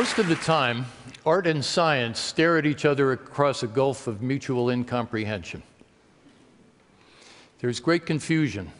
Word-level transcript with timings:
Most 0.00 0.18
of 0.18 0.28
the 0.28 0.36
time, 0.36 0.86
art 1.26 1.46
and 1.46 1.62
science 1.62 2.18
stare 2.18 2.56
at 2.56 2.64
each 2.64 2.86
other 2.86 3.12
across 3.12 3.62
a 3.62 3.66
gulf 3.66 4.06
of 4.06 4.22
mutual 4.22 4.70
incomprehension. 4.70 5.62
There's 7.58 7.80
great 7.80 8.06
confusion 8.06 8.72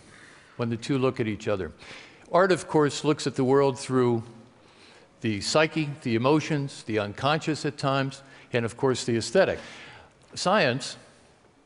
when 0.57 0.71
the 0.71 0.79
two 0.79 0.97
look 0.97 1.21
at 1.21 1.27
each 1.29 1.47
other. 1.47 1.73
Art, 2.33 2.53
of 2.53 2.67
course, 2.67 3.05
looks 3.05 3.27
at 3.27 3.37
the 3.37 3.45
world 3.45 3.79
through 3.79 4.23
the 5.21 5.43
psyche, 5.43 5.91
the 6.05 6.15
emotions, 6.15 6.85
the 6.85 6.99
unconscious 6.99 7.67
at 7.67 7.77
times, 7.77 8.23
and 8.55 8.65
of 8.65 8.79
course 8.79 9.05
the 9.05 9.19
aesthetic. 9.19 9.59
Science 10.35 10.97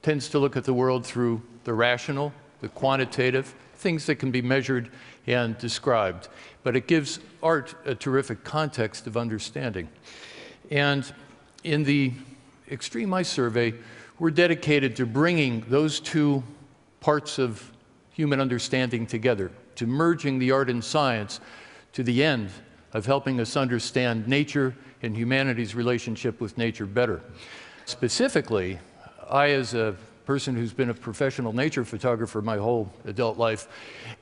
tends 0.03 0.29
to 0.31 0.41
look 0.41 0.57
at 0.57 0.65
the 0.65 0.75
world 0.75 1.07
through 1.07 1.41
the 1.63 1.75
rational, 1.75 2.33
the 2.61 2.69
quantitative, 2.71 3.55
things 3.85 4.07
that 4.07 4.17
can 4.17 4.31
be 4.31 4.41
measured 4.43 4.91
and 5.27 5.57
described. 5.59 6.29
But 6.63 6.75
it 6.75 6.89
gives 6.89 7.21
art 7.43 7.75
a 7.85 7.95
terrific 7.95 8.43
context 8.43 9.07
of 9.07 9.17
understanding. 9.17 9.89
And 10.71 11.05
in 11.65 11.85
the 11.85 12.13
Extreme 12.71 13.13
Ice 13.13 13.29
Survey, 13.29 13.75
we're 14.19 14.31
dedicated 14.31 14.97
to 14.97 15.05
bringing 15.07 15.61
those 15.69 16.01
two 16.01 16.43
parts 17.01 17.39
of 17.39 17.71
human 18.11 18.41
understanding 18.41 19.07
together, 19.07 19.51
to 19.77 19.87
merging 19.87 20.39
the 20.39 20.51
art 20.51 20.71
and 20.71 20.83
science 20.83 21.41
to 21.93 22.03
the 22.03 22.25
end 22.25 22.49
of 22.95 23.05
helping 23.05 23.39
us 23.39 23.55
understand 23.55 24.27
nature 24.27 24.75
and 25.03 25.15
humanity's 25.15 25.75
relationship 25.75 26.41
with 26.41 26.57
nature 26.57 26.87
better. 26.87 27.21
Specifically, 27.85 28.79
I, 29.29 29.51
as 29.51 29.75
a 29.75 29.95
person 30.25 30.55
who's 30.55 30.73
been 30.73 30.91
a 30.91 30.95
professional 30.95 31.53
nature 31.53 31.85
photographer 31.85 32.41
my 32.41 32.57
whole 32.57 32.91
adult 33.05 33.39
life, 33.39 33.69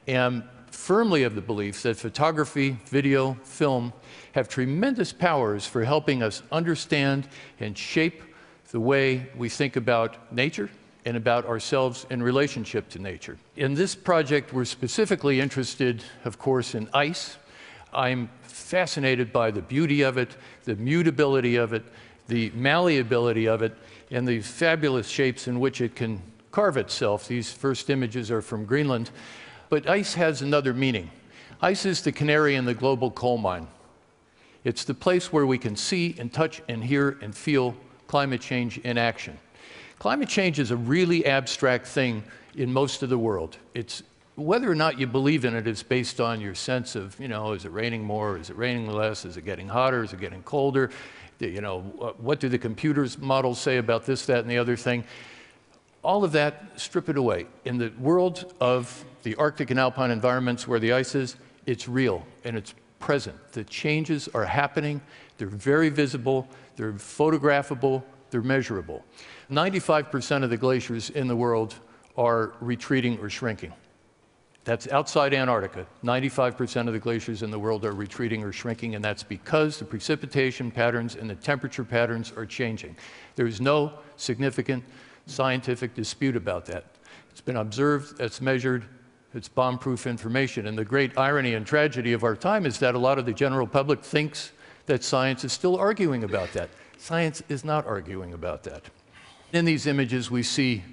am 0.08 0.44
firmly 0.70 1.22
of 1.22 1.34
the 1.34 1.40
belief 1.40 1.82
that 1.82 1.96
photography, 1.96 2.76
video, 2.86 3.34
film 3.44 3.92
have 4.32 4.48
tremendous 4.48 5.12
powers 5.12 5.66
for 5.66 5.84
helping 5.84 6.22
us 6.22 6.42
understand 6.50 7.28
and 7.60 7.76
shape 7.76 8.22
the 8.70 8.80
way 8.80 9.28
we 9.36 9.48
think 9.48 9.76
about 9.76 10.32
nature 10.32 10.70
and 11.04 11.16
about 11.16 11.44
ourselves 11.46 12.06
in 12.10 12.22
relationship 12.22 12.88
to 12.88 12.98
nature. 12.98 13.36
In 13.56 13.74
this 13.74 13.94
project, 13.94 14.52
we're 14.52 14.64
specifically 14.64 15.40
interested, 15.40 16.02
of 16.24 16.38
course, 16.38 16.74
in 16.74 16.88
ice. 16.94 17.36
I'm 17.92 18.30
fascinated 18.42 19.32
by 19.32 19.50
the 19.50 19.62
beauty 19.62 20.02
of 20.02 20.16
it, 20.16 20.36
the 20.64 20.76
mutability 20.76 21.56
of 21.56 21.72
it, 21.72 21.84
the 22.28 22.50
malleability 22.54 23.46
of 23.46 23.62
it, 23.62 23.76
and 24.10 24.26
the 24.26 24.40
fabulous 24.40 25.08
shapes 25.08 25.48
in 25.48 25.60
which 25.60 25.80
it 25.80 25.94
can 25.96 26.22
carve 26.50 26.76
itself. 26.76 27.26
These 27.26 27.52
first 27.52 27.90
images 27.90 28.30
are 28.30 28.42
from 28.42 28.64
Greenland. 28.64 29.10
But 29.68 29.88
ice 29.88 30.14
has 30.14 30.42
another 30.42 30.74
meaning. 30.74 31.10
Ice 31.62 31.86
is 31.86 32.02
the 32.02 32.12
canary 32.12 32.56
in 32.56 32.64
the 32.64 32.74
global 32.74 33.10
coal 33.10 33.38
mine. 33.38 33.66
It's 34.64 34.84
the 34.84 34.94
place 34.94 35.32
where 35.32 35.46
we 35.46 35.58
can 35.58 35.74
see 35.76 36.14
and 36.18 36.32
touch 36.32 36.60
and 36.68 36.84
hear 36.84 37.18
and 37.22 37.34
feel 37.34 37.74
climate 38.06 38.40
change 38.40 38.78
in 38.78 38.98
action. 38.98 39.38
Climate 39.98 40.28
change 40.28 40.58
is 40.58 40.70
a 40.70 40.76
really 40.76 41.24
abstract 41.24 41.86
thing 41.86 42.22
in 42.56 42.72
most 42.72 43.02
of 43.02 43.08
the 43.08 43.18
world. 43.18 43.56
It's 43.74 44.02
whether 44.34 44.70
or 44.70 44.74
not 44.74 44.98
you 44.98 45.06
believe 45.06 45.44
in 45.44 45.54
it 45.54 45.66
is 45.66 45.82
based 45.82 46.20
on 46.20 46.40
your 46.40 46.54
sense 46.54 46.96
of, 46.96 47.18
you 47.20 47.28
know, 47.28 47.52
is 47.52 47.64
it 47.64 47.72
raining 47.72 48.04
more? 48.04 48.36
Is 48.36 48.50
it 48.50 48.56
raining 48.56 48.90
less? 48.90 49.24
Is 49.24 49.36
it 49.36 49.44
getting 49.44 49.68
hotter? 49.68 50.02
Is 50.02 50.12
it 50.12 50.20
getting 50.20 50.42
colder? 50.42 50.90
You 51.48 51.60
know, 51.60 51.80
what 52.18 52.40
do 52.40 52.48
the 52.48 52.58
computers 52.58 53.18
models 53.18 53.60
say 53.60 53.78
about 53.78 54.06
this, 54.06 54.26
that, 54.26 54.40
and 54.40 54.50
the 54.50 54.58
other 54.58 54.76
thing? 54.76 55.04
all 56.02 56.24
of 56.24 56.32
that, 56.32 56.64
strip 56.76 57.08
it 57.08 57.16
away. 57.16 57.46
In 57.64 57.78
the 57.78 57.92
world 57.98 58.52
of 58.60 59.04
the 59.22 59.34
Arctic 59.36 59.70
and 59.70 59.78
alpine 59.78 60.10
environments 60.10 60.66
where 60.66 60.80
the 60.80 60.92
ice 60.92 61.14
is, 61.14 61.36
it's 61.66 61.88
real 61.88 62.26
and 62.44 62.56
it's 62.56 62.74
present. 62.98 63.36
The 63.52 63.64
changes 63.64 64.28
are 64.34 64.44
happening, 64.44 65.00
they're 65.38 65.48
very 65.48 65.88
visible, 65.88 66.48
they're 66.76 66.92
photographable, 66.92 68.02
they're 68.30 68.42
measurable. 68.42 69.04
95% 69.50 70.42
of 70.42 70.50
the 70.50 70.56
glaciers 70.56 71.10
in 71.10 71.28
the 71.28 71.36
world 71.36 71.74
are 72.16 72.52
retreating 72.60 73.18
or 73.20 73.30
shrinking. 73.30 73.72
That's 74.64 74.86
outside 74.88 75.34
Antarctica. 75.34 75.86
95% 76.04 76.86
of 76.86 76.92
the 76.92 77.00
glaciers 77.00 77.42
in 77.42 77.50
the 77.50 77.58
world 77.58 77.84
are 77.84 77.92
retreating 77.92 78.44
or 78.44 78.52
shrinking, 78.52 78.94
and 78.94 79.04
that's 79.04 79.24
because 79.24 79.78
the 79.78 79.84
precipitation 79.84 80.70
patterns 80.70 81.16
and 81.16 81.28
the 81.28 81.34
temperature 81.34 81.84
patterns 81.84 82.32
are 82.36 82.46
changing. 82.46 82.96
There 83.34 83.46
is 83.46 83.60
no 83.60 83.92
significant 84.16 84.84
scientific 85.26 85.94
dispute 85.94 86.36
about 86.36 86.66
that. 86.66 86.84
It's 87.30 87.40
been 87.40 87.56
observed, 87.56 88.20
it's 88.20 88.40
measured, 88.40 88.84
it's 89.34 89.48
bomb-proof 89.48 90.06
information. 90.06 90.66
And 90.66 90.78
the 90.78 90.84
great 90.84 91.18
irony 91.18 91.54
and 91.54 91.66
tragedy 91.66 92.12
of 92.12 92.22
our 92.22 92.36
time 92.36 92.64
is 92.64 92.78
that 92.78 92.94
a 92.94 92.98
lot 92.98 93.18
of 93.18 93.26
the 93.26 93.32
general 93.32 93.66
public 93.66 94.04
thinks 94.04 94.52
that 94.86 95.02
science 95.02 95.44
is 95.44 95.52
still 95.52 95.76
arguing 95.76 96.22
about 96.22 96.52
that. 96.52 96.70
Science 96.98 97.42
is 97.48 97.64
not 97.64 97.84
arguing 97.86 98.32
about 98.32 98.62
that. 98.62 98.84
In 99.52 99.64
these 99.64 99.86
images, 99.86 100.30
we 100.30 100.44
see 100.44 100.84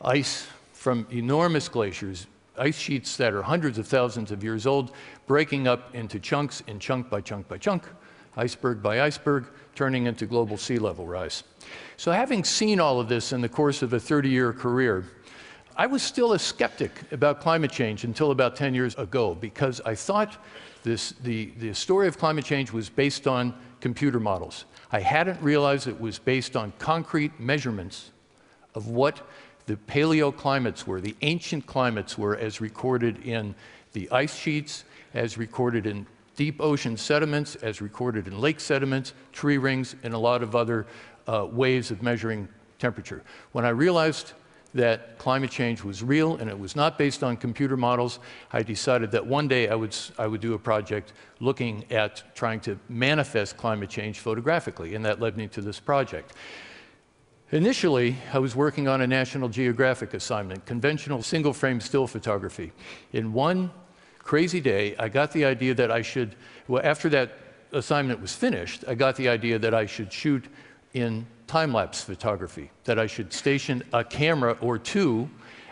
ice 0.00 0.46
from 0.72 1.06
enormous 1.10 1.68
glaciers, 1.68 2.26
ice 2.58 2.78
sheets 2.78 3.16
that 3.16 3.32
are 3.32 3.42
hundreds 3.42 3.78
of 3.78 3.86
thousands 3.86 4.30
of 4.30 4.42
years 4.44 4.66
old, 4.66 4.92
breaking 5.26 5.66
up 5.66 5.94
into 5.94 6.18
chunks 6.18 6.62
and 6.66 6.80
chunk 6.80 7.08
by 7.10 7.20
chunk 7.20 7.48
by 7.48 7.58
chunk, 7.58 7.84
iceberg 8.36 8.82
by 8.82 9.02
iceberg, 9.02 9.46
turning 9.74 10.06
into 10.06 10.26
global 10.26 10.56
sea 10.56 10.78
level 10.78 11.06
rise. 11.06 11.44
So 11.96 12.12
having 12.12 12.44
seen 12.44 12.80
all 12.80 13.00
of 13.00 13.08
this 13.08 13.32
in 13.32 13.40
the 13.40 13.48
course 13.48 13.82
of 13.82 13.92
a 13.92 13.98
30-year 13.98 14.52
career, 14.52 15.04
I 15.76 15.86
was 15.86 16.02
still 16.02 16.32
a 16.32 16.38
skeptic 16.38 16.90
about 17.12 17.40
climate 17.40 17.70
change 17.70 18.02
until 18.04 18.32
about 18.32 18.56
10 18.56 18.74
years 18.74 18.96
ago 18.96 19.34
because 19.34 19.80
I 19.84 19.94
thought 19.94 20.36
this, 20.82 21.12
the, 21.22 21.52
the 21.58 21.72
story 21.72 22.08
of 22.08 22.18
climate 22.18 22.44
change 22.44 22.72
was 22.72 22.88
based 22.88 23.28
on 23.28 23.54
computer 23.80 24.18
models. 24.18 24.64
I 24.90 25.00
hadn't 25.00 25.40
realized 25.40 25.86
it 25.86 26.00
was 26.00 26.18
based 26.18 26.56
on 26.56 26.72
concrete 26.78 27.38
measurements 27.38 28.10
of 28.74 28.88
what 28.88 29.20
the 29.68 29.76
paleoclimates 29.76 30.86
were, 30.86 30.98
the 30.98 31.14
ancient 31.20 31.66
climates 31.66 32.16
were 32.16 32.36
as 32.36 32.58
recorded 32.60 33.24
in 33.24 33.54
the 33.92 34.10
ice 34.10 34.34
sheets, 34.34 34.84
as 35.12 35.36
recorded 35.36 35.86
in 35.86 36.06
deep 36.36 36.58
ocean 36.60 36.96
sediments, 36.96 37.54
as 37.56 37.82
recorded 37.82 38.26
in 38.26 38.40
lake 38.40 38.60
sediments, 38.60 39.12
tree 39.32 39.58
rings, 39.58 39.94
and 40.02 40.14
a 40.14 40.18
lot 40.18 40.42
of 40.42 40.56
other 40.56 40.86
uh, 41.26 41.46
ways 41.50 41.90
of 41.90 42.02
measuring 42.02 42.48
temperature. 42.78 43.22
When 43.52 43.66
I 43.66 43.68
realized 43.68 44.32
that 44.72 45.18
climate 45.18 45.50
change 45.50 45.84
was 45.84 46.02
real 46.02 46.36
and 46.36 46.48
it 46.48 46.58
was 46.58 46.74
not 46.74 46.96
based 46.96 47.22
on 47.22 47.36
computer 47.36 47.76
models, 47.76 48.20
I 48.52 48.62
decided 48.62 49.10
that 49.10 49.26
one 49.26 49.48
day 49.48 49.68
I 49.68 49.74
would, 49.74 49.94
I 50.18 50.26
would 50.26 50.40
do 50.40 50.54
a 50.54 50.58
project 50.58 51.12
looking 51.40 51.84
at 51.90 52.22
trying 52.34 52.60
to 52.60 52.78
manifest 52.88 53.58
climate 53.58 53.90
change 53.90 54.20
photographically, 54.20 54.94
and 54.94 55.04
that 55.04 55.20
led 55.20 55.36
me 55.36 55.46
to 55.48 55.60
this 55.60 55.78
project. 55.78 56.32
Initially, 57.50 58.14
I 58.34 58.40
was 58.40 58.54
working 58.54 58.88
on 58.88 59.00
a 59.00 59.06
National 59.06 59.48
Geographic 59.48 60.12
assignment, 60.12 60.66
conventional 60.66 61.22
single 61.22 61.54
frame 61.54 61.80
still 61.80 62.06
photography. 62.06 62.72
In 63.14 63.32
one 63.32 63.70
crazy 64.18 64.60
day, 64.60 64.94
I 64.98 65.08
got 65.08 65.32
the 65.32 65.46
idea 65.46 65.72
that 65.76 65.90
I 65.90 66.02
should, 66.02 66.36
well, 66.66 66.82
after 66.84 67.08
that 67.08 67.38
assignment 67.72 68.20
was 68.20 68.34
finished, 68.34 68.84
I 68.86 68.94
got 68.94 69.16
the 69.16 69.30
idea 69.30 69.58
that 69.60 69.72
I 69.72 69.86
should 69.86 70.12
shoot 70.12 70.44
in 70.92 71.26
time 71.46 71.72
lapse 71.72 72.02
photography, 72.02 72.70
that 72.84 72.98
I 72.98 73.06
should 73.06 73.32
station 73.32 73.82
a 73.94 74.04
camera 74.04 74.58
or 74.60 74.76
two 74.76 75.30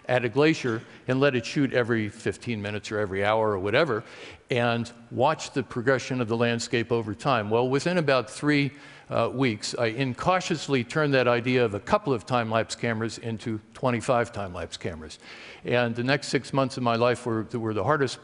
at 0.09 0.25
a 0.25 0.31
glacier 0.31 0.81
and 1.09 1.21
let 1.21 1.37
it 1.37 1.45
shoot 1.45 1.75
every 1.75 2.09
15 2.09 2.63
minutes 2.63 2.91
or 2.91 2.99
every 2.99 3.23
hour 3.23 3.51
or 3.51 3.59
whatever, 3.59 4.03
and 4.49 4.91
watch 5.11 5.51
the 5.51 5.63
progression 5.63 6.23
of 6.23 6.29
the 6.29 6.37
landscape 6.39 6.91
over 6.91 7.15
time. 7.15 7.51
Well, 7.51 7.69
within 7.69 7.99
about 7.99 8.31
three 8.31 8.73
uh, 9.09 9.31
weeks, 9.33 9.75
I 9.79 9.87
incautiously 9.87 10.83
turned 10.83 11.15
that 11.15 11.29
idea 11.29 11.65
of 11.65 11.75
a 11.75 11.81
couple 11.81 12.13
of 12.13 12.27
time 12.27 12.51
lapse 12.51 12.75
cameras 12.75 13.19
into 13.19 13.61
25 13.75 14.33
time 14.33 14.53
lapse 14.53 14.77
cameras. 14.77 15.19
And 15.65 15.95
the 15.95 16.05
next 16.05 16.29
six 16.29 16.53
months 16.53 16.77
of 16.77 16.83
my 16.83 16.97
life 16.97 17.25
were, 17.25 17.47
were 17.55 17.75
the 17.75 17.85
hardest 17.85 18.19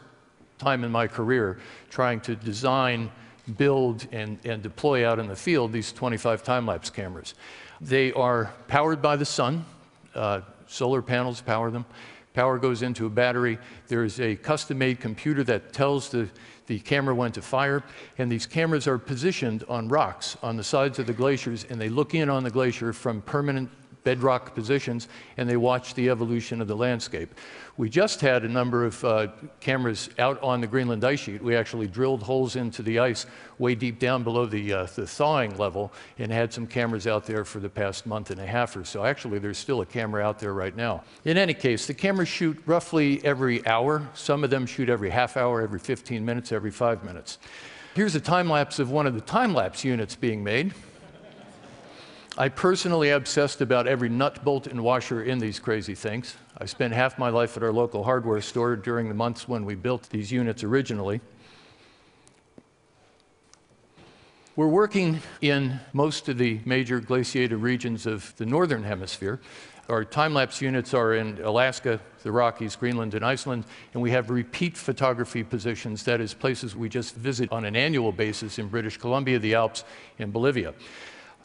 time 0.57 0.83
in 0.83 0.91
my 0.91 1.07
career 1.07 1.59
trying 1.89 2.19
to 2.21 2.35
design 2.35 3.11
build 3.57 4.07
and, 4.11 4.39
and 4.45 4.61
deploy 4.61 5.07
out 5.07 5.19
in 5.19 5.27
the 5.27 5.35
field 5.35 5.71
these 5.71 5.91
25 5.91 6.43
time-lapse 6.43 6.89
cameras. 6.89 7.33
They 7.81 8.13
are 8.13 8.53
powered 8.67 9.01
by 9.01 9.15
the 9.15 9.25
sun. 9.25 9.65
Uh, 10.15 10.41
solar 10.67 11.01
panels 11.01 11.41
power 11.41 11.69
them. 11.69 11.85
Power 12.33 12.57
goes 12.57 12.81
into 12.81 13.05
a 13.05 13.09
battery. 13.09 13.57
There's 13.87 14.19
a 14.19 14.35
custom-made 14.35 14.99
computer 14.99 15.43
that 15.43 15.73
tells 15.73 16.09
the, 16.09 16.29
the 16.67 16.79
camera 16.79 17.13
went 17.13 17.33
to 17.35 17.41
fire. 17.41 17.83
And 18.17 18.31
these 18.31 18.45
cameras 18.45 18.87
are 18.87 18.97
positioned 18.97 19.63
on 19.67 19.89
rocks 19.89 20.37
on 20.41 20.57
the 20.57 20.63
sides 20.63 20.99
of 20.99 21.07
the 21.07 21.13
glaciers, 21.13 21.65
and 21.69 21.79
they 21.79 21.89
look 21.89 22.15
in 22.15 22.29
on 22.29 22.43
the 22.43 22.51
glacier 22.51 22.93
from 22.93 23.21
permanent 23.21 23.69
bedrock 24.03 24.53
positions, 24.53 25.07
and 25.37 25.49
they 25.49 25.57
watch 25.57 25.93
the 25.93 26.09
evolution 26.09 26.61
of 26.61 26.67
the 26.67 26.75
landscape. 26.75 27.33
We 27.75 27.89
just 27.89 28.21
had 28.21 28.43
a 28.43 28.49
number 28.49 28.85
of 28.85 29.03
uh, 29.03 29.27
cameras 29.59 30.09
out 30.19 30.41
on 30.43 30.61
the 30.61 30.67
Greenland 30.67 31.03
ice 31.03 31.21
sheet. 31.21 31.41
We 31.41 31.55
actually 31.55 31.87
drilled 31.87 32.21
holes 32.21 32.55
into 32.55 32.83
the 32.83 32.99
ice 32.99 33.25
way 33.57 33.73
deep 33.73 33.97
down 33.97 34.23
below 34.23 34.45
the, 34.45 34.73
uh, 34.73 34.87
the 34.95 35.07
thawing 35.07 35.57
level 35.57 35.91
and 36.19 36.31
had 36.31 36.53
some 36.53 36.67
cameras 36.67 37.07
out 37.07 37.25
there 37.25 37.43
for 37.43 37.59
the 37.59 37.69
past 37.69 38.05
month 38.05 38.29
and 38.29 38.39
a 38.39 38.45
half 38.45 38.75
or 38.75 38.83
so. 38.83 39.03
Actually, 39.05 39.39
there's 39.39 39.57
still 39.57 39.81
a 39.81 39.85
camera 39.85 40.23
out 40.23 40.37
there 40.37 40.53
right 40.53 40.75
now. 40.75 41.03
In 41.25 41.37
any 41.37 41.53
case, 41.53 41.87
the 41.87 41.95
cameras 41.95 42.29
shoot 42.29 42.61
roughly 42.67 43.23
every 43.25 43.65
hour. 43.65 44.07
Some 44.13 44.43
of 44.43 44.51
them 44.51 44.67
shoot 44.67 44.89
every 44.89 45.09
half 45.09 45.35
hour, 45.35 45.61
every 45.61 45.79
15 45.79 46.23
minutes, 46.23 46.51
every 46.51 46.71
five 46.71 47.03
minutes. 47.03 47.39
Here's 47.95 48.15
a 48.15 48.21
time 48.21 48.49
lapse 48.49 48.79
of 48.79 48.91
one 48.91 49.07
of 49.07 49.13
the 49.13 49.21
time 49.21 49.53
lapse 49.53 49.83
units 49.83 50.15
being 50.15 50.43
made. 50.43 50.73
I 52.35 52.49
personally 52.49 53.11
obsessed 53.11 53.61
about 53.61 53.85
every 53.85 54.09
nut, 54.09 54.43
bolt, 54.43 54.65
and 54.65 54.83
washer 54.83 55.21
in 55.21 55.37
these 55.37 55.59
crazy 55.59 55.93
things. 55.93 56.35
I 56.57 56.65
spent 56.65 56.91
half 56.91 57.19
my 57.19 57.29
life 57.29 57.55
at 57.57 57.61
our 57.61 57.71
local 57.71 58.03
hardware 58.03 58.41
store 58.41 58.75
during 58.75 59.07
the 59.07 59.13
months 59.13 59.47
when 59.47 59.65
we 59.65 59.75
built 59.75 60.09
these 60.09 60.31
units 60.31 60.63
originally. 60.63 61.21
We're 64.55 64.67
working 64.67 65.19
in 65.41 65.79
most 65.93 66.27
of 66.27 66.39
the 66.39 66.59
major 66.65 66.99
glaciated 66.99 67.59
regions 67.59 68.07
of 68.07 68.35
the 68.37 68.47
northern 68.47 68.81
hemisphere. 68.81 69.39
Our 69.87 70.03
time 70.03 70.33
lapse 70.33 70.59
units 70.59 70.95
are 70.95 71.13
in 71.13 71.39
Alaska, 71.39 71.99
the 72.23 72.31
Rockies, 72.31 72.75
Greenland, 72.75 73.13
and 73.13 73.23
Iceland, 73.23 73.65
and 73.93 74.01
we 74.01 74.09
have 74.09 74.31
repeat 74.31 74.75
photography 74.75 75.43
positions, 75.43 76.03
that 76.05 76.19
is, 76.19 76.33
places 76.33 76.75
we 76.75 76.89
just 76.89 77.13
visit 77.13 77.51
on 77.51 77.63
an 77.63 77.75
annual 77.75 78.11
basis 78.11 78.57
in 78.57 78.69
British 78.69 78.97
Columbia, 78.97 79.37
the 79.37 79.53
Alps, 79.53 79.83
and 80.17 80.33
Bolivia. 80.33 80.73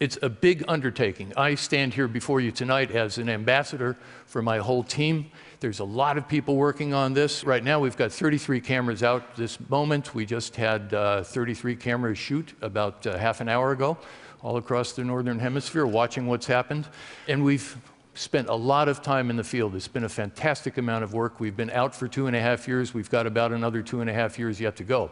It's 0.00 0.16
a 0.22 0.28
big 0.28 0.64
undertaking. 0.68 1.32
I 1.36 1.56
stand 1.56 1.92
here 1.92 2.06
before 2.06 2.40
you 2.40 2.52
tonight 2.52 2.92
as 2.92 3.18
an 3.18 3.28
ambassador 3.28 3.96
for 4.26 4.40
my 4.40 4.58
whole 4.58 4.84
team. 4.84 5.28
There's 5.58 5.80
a 5.80 5.84
lot 5.84 6.16
of 6.16 6.28
people 6.28 6.54
working 6.54 6.94
on 6.94 7.14
this. 7.14 7.42
Right 7.42 7.64
now, 7.64 7.80
we've 7.80 7.96
got 7.96 8.12
33 8.12 8.60
cameras 8.60 9.02
out 9.02 9.34
this 9.34 9.58
moment. 9.68 10.14
We 10.14 10.24
just 10.24 10.54
had 10.54 10.94
uh, 10.94 11.24
33 11.24 11.74
cameras 11.74 12.16
shoot 12.16 12.54
about 12.62 13.08
uh, 13.08 13.18
half 13.18 13.40
an 13.40 13.48
hour 13.48 13.72
ago 13.72 13.98
all 14.40 14.56
across 14.56 14.92
the 14.92 15.02
Northern 15.02 15.40
Hemisphere 15.40 15.84
watching 15.84 16.28
what's 16.28 16.46
happened. 16.46 16.86
And 17.26 17.42
we've 17.42 17.76
spent 18.14 18.48
a 18.48 18.54
lot 18.54 18.88
of 18.88 19.02
time 19.02 19.30
in 19.30 19.36
the 19.36 19.42
field. 19.42 19.74
It's 19.74 19.88
been 19.88 20.04
a 20.04 20.08
fantastic 20.08 20.78
amount 20.78 21.02
of 21.02 21.12
work. 21.12 21.40
We've 21.40 21.56
been 21.56 21.70
out 21.70 21.92
for 21.92 22.06
two 22.06 22.28
and 22.28 22.36
a 22.36 22.40
half 22.40 22.68
years. 22.68 22.94
We've 22.94 23.10
got 23.10 23.26
about 23.26 23.52
another 23.52 23.82
two 23.82 24.00
and 24.00 24.08
a 24.08 24.12
half 24.12 24.38
years 24.38 24.60
yet 24.60 24.76
to 24.76 24.84
go. 24.84 25.10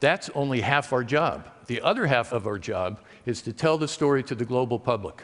That's 0.00 0.30
only 0.34 0.60
half 0.60 0.92
our 0.92 1.04
job. 1.04 1.48
The 1.66 1.80
other 1.80 2.06
half 2.06 2.32
of 2.32 2.46
our 2.46 2.58
job 2.58 3.00
is 3.24 3.42
to 3.42 3.52
tell 3.52 3.78
the 3.78 3.88
story 3.88 4.22
to 4.24 4.34
the 4.34 4.44
global 4.44 4.78
public. 4.78 5.22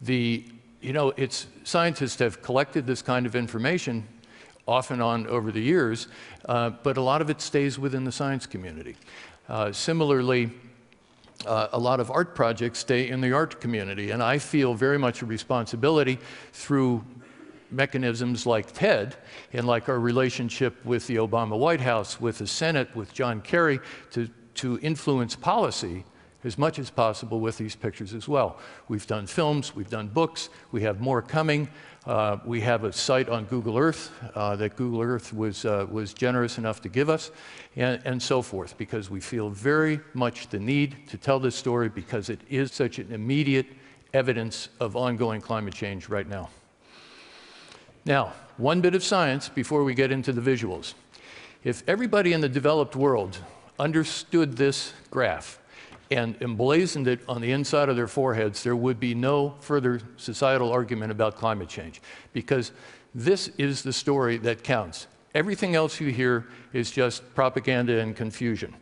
The, 0.00 0.44
you 0.80 0.92
know, 0.92 1.12
it's, 1.16 1.46
scientists 1.62 2.18
have 2.18 2.42
collected 2.42 2.86
this 2.86 3.02
kind 3.02 3.26
of 3.26 3.36
information 3.36 4.06
off 4.66 4.90
and 4.90 5.02
on 5.02 5.26
over 5.26 5.52
the 5.52 5.60
years, 5.60 6.08
uh, 6.46 6.70
but 6.70 6.96
a 6.96 7.00
lot 7.00 7.20
of 7.20 7.30
it 7.30 7.40
stays 7.40 7.78
within 7.78 8.04
the 8.04 8.12
science 8.12 8.46
community. 8.46 8.96
Uh, 9.48 9.70
similarly, 9.70 10.50
uh, 11.46 11.68
a 11.72 11.78
lot 11.78 12.00
of 12.00 12.10
art 12.10 12.34
projects 12.34 12.78
stay 12.78 13.08
in 13.08 13.20
the 13.20 13.32
art 13.32 13.60
community, 13.60 14.10
and 14.10 14.22
I 14.22 14.38
feel 14.38 14.74
very 14.74 14.98
much 14.98 15.20
a 15.20 15.26
responsibility 15.26 16.18
through 16.52 17.04
mechanisms 17.70 18.46
like 18.46 18.72
TED 18.72 19.16
and 19.52 19.66
like 19.66 19.88
our 19.88 19.98
relationship 19.98 20.84
with 20.84 21.06
the 21.06 21.16
Obama 21.16 21.58
White 21.58 21.80
House, 21.80 22.20
with 22.20 22.38
the 22.38 22.46
Senate, 22.46 22.94
with 22.94 23.12
John 23.12 23.40
Kerry, 23.40 23.80
to, 24.12 24.28
to 24.56 24.78
influence 24.80 25.36
policy 25.36 26.04
as 26.44 26.58
much 26.58 26.78
as 26.78 26.90
possible 26.90 27.40
with 27.40 27.56
these 27.56 27.74
pictures 27.74 28.12
as 28.12 28.28
well. 28.28 28.58
We've 28.88 29.06
done 29.06 29.26
films, 29.26 29.74
we've 29.74 29.88
done 29.88 30.08
books, 30.08 30.50
we 30.72 30.82
have 30.82 31.00
more 31.00 31.22
coming. 31.22 31.68
Uh, 32.06 32.36
we 32.44 32.60
have 32.60 32.84
a 32.84 32.92
site 32.92 33.30
on 33.30 33.46
Google 33.46 33.78
Earth 33.78 34.12
uh, 34.34 34.54
that 34.56 34.76
Google 34.76 35.00
Earth 35.00 35.32
was, 35.32 35.64
uh, 35.64 35.86
was 35.90 36.12
generous 36.12 36.58
enough 36.58 36.82
to 36.82 36.90
give 36.90 37.08
us, 37.08 37.30
and, 37.76 37.98
and 38.04 38.22
so 38.22 38.42
forth, 38.42 38.76
because 38.76 39.08
we 39.08 39.20
feel 39.20 39.48
very 39.48 40.00
much 40.12 40.48
the 40.48 40.58
need 40.58 41.08
to 41.08 41.16
tell 41.16 41.40
this 41.40 41.56
story 41.56 41.88
because 41.88 42.28
it 42.28 42.40
is 42.50 42.72
such 42.72 42.98
an 42.98 43.10
immediate 43.10 43.66
evidence 44.12 44.68
of 44.80 44.96
ongoing 44.96 45.40
climate 45.40 45.72
change 45.72 46.10
right 46.10 46.28
now. 46.28 46.50
Now, 48.04 48.34
one 48.58 48.82
bit 48.82 48.94
of 48.94 49.02
science 49.02 49.48
before 49.48 49.82
we 49.82 49.94
get 49.94 50.12
into 50.12 50.32
the 50.32 50.42
visuals. 50.42 50.92
If 51.64 51.82
everybody 51.88 52.34
in 52.34 52.42
the 52.42 52.48
developed 52.48 52.94
world 52.94 53.38
understood 53.78 54.58
this 54.58 54.92
graph 55.10 55.58
and 56.10 56.36
emblazoned 56.42 57.08
it 57.08 57.20
on 57.26 57.40
the 57.40 57.50
inside 57.50 57.88
of 57.88 57.96
their 57.96 58.06
foreheads, 58.06 58.62
there 58.62 58.76
would 58.76 59.00
be 59.00 59.14
no 59.14 59.54
further 59.60 60.00
societal 60.18 60.70
argument 60.70 61.12
about 61.12 61.36
climate 61.36 61.68
change 61.68 62.02
because 62.34 62.72
this 63.14 63.48
is 63.56 63.82
the 63.82 63.92
story 63.92 64.36
that 64.36 64.62
counts. 64.62 65.06
Everything 65.34 65.74
else 65.74 65.98
you 65.98 66.08
hear 66.12 66.46
is 66.74 66.90
just 66.90 67.34
propaganda 67.34 67.98
and 68.00 68.14
confusion. 68.14 68.74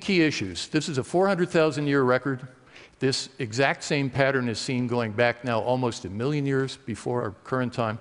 Key 0.00 0.22
issues. 0.22 0.68
This 0.68 0.90
is 0.90 0.98
a 0.98 1.04
400,000 1.04 1.86
year 1.86 2.02
record. 2.02 2.46
This 2.98 3.30
exact 3.38 3.82
same 3.82 4.10
pattern 4.10 4.48
is 4.48 4.58
seen 4.58 4.86
going 4.86 5.12
back 5.12 5.42
now 5.42 5.60
almost 5.60 6.04
a 6.04 6.10
million 6.10 6.44
years 6.44 6.76
before 6.76 7.22
our 7.22 7.30
current 7.44 7.72
time. 7.72 7.98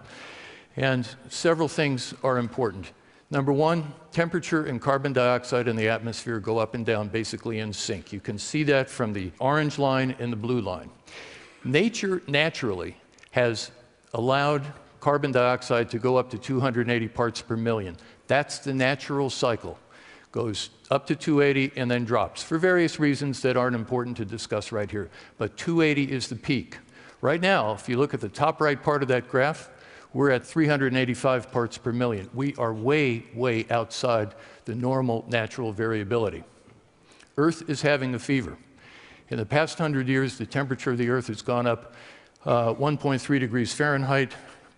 And 0.78 1.08
several 1.30 1.68
things 1.68 2.14
are 2.24 2.38
important. 2.38 2.92
Number 3.32 3.52
one, 3.52 3.94
temperature 4.12 4.66
and 4.66 4.80
carbon 4.80 5.12
dioxide 5.12 5.68
in 5.68 5.76
the 5.76 5.90
atmosphere 5.90 6.40
go 6.40 6.60
up 6.60 6.76
and 6.76 6.86
down 6.86 7.10
basically 7.10 7.60
in 7.60 7.74
sync. 7.74 8.14
You 8.14 8.22
can 8.22 8.38
see 8.38 8.64
that 8.64 8.90
from 8.90 9.12
the 9.12 9.32
orange 9.40 9.80
line 9.80 10.16
and 10.20 10.32
the 10.32 10.38
blue 10.38 10.62
line. 10.62 10.90
Nature 11.66 12.22
naturally 12.28 12.96
has 13.32 13.72
allowed 14.14 14.64
carbon 15.02 15.32
dioxide 15.32 15.90
to 15.90 16.00
go 16.00 16.16
up 16.16 16.30
to 16.30 16.38
280 16.38 17.08
parts 17.10 17.42
per 17.42 17.58
million. 17.58 17.98
That's 18.28 18.60
the 18.60 18.74
natural 18.74 19.30
cycle. 19.30 19.78
Goes 20.32 20.70
up 20.92 21.08
to 21.08 21.16
280 21.16 21.80
and 21.80 21.90
then 21.90 22.06
drops 22.06 22.44
for 22.44 22.58
various 22.58 23.00
reasons 23.00 23.42
that 23.42 23.58
aren't 23.58 23.76
important 23.76 24.16
to 24.18 24.26
discuss 24.26 24.72
right 24.72 24.90
here. 24.90 25.10
But 25.38 25.58
280 25.58 26.14
is 26.14 26.28
the 26.28 26.36
peak. 26.36 26.78
Right 27.20 27.42
now, 27.42 27.74
if 27.74 27.90
you 27.90 27.98
look 27.98 28.14
at 28.14 28.22
the 28.22 28.30
top 28.30 28.62
right 28.62 28.82
part 28.82 29.02
of 29.02 29.08
that 29.10 29.28
graph, 29.28 29.70
we're 30.14 30.32
at 30.32 30.46
385 30.46 31.52
parts 31.52 31.78
per 31.78 31.92
million. 31.92 32.30
We 32.34 32.56
are 32.56 32.74
way, 32.74 33.26
way 33.34 33.66
outside 33.70 34.36
the 34.66 34.76
normal 34.76 35.26
natural 35.28 35.72
variability. 35.72 36.44
Earth 37.38 37.70
is 37.70 37.82
having 37.82 38.16
a 38.16 38.20
fever. 38.20 38.58
In 39.30 39.38
the 39.38 39.46
past 39.46 39.80
100 39.80 40.08
years, 40.08 40.38
the 40.38 40.46
temperature 40.46 40.92
of 40.92 40.98
the 40.98 41.10
Earth 41.10 41.28
has 41.28 41.42
gone 41.42 41.68
up 41.68 41.94
uh, 42.46 42.74
1.3 42.74 43.40
degrees 43.40 43.74
Fahrenheit, 43.74 44.34